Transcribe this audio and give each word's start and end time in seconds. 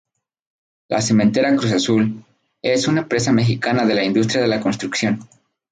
La 0.87 0.99
Cementera 0.99 1.55
Cruz 1.55 1.73
Azul, 1.73 2.23
es 2.63 2.87
una 2.87 3.01
empresa 3.01 3.31
mexicana 3.31 3.85
de 3.85 3.93
la 3.93 4.03
industria 4.03 4.41
de 4.41 4.47
la 4.47 4.59
construcción. 4.59 5.29